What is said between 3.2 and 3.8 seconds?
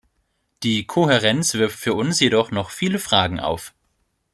auf.